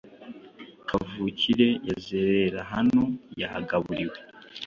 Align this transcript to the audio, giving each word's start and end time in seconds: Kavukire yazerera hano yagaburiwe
Kavukire 0.87 1.67
yazerera 1.87 2.59
hano 2.73 3.01
yagaburiwe 3.41 4.17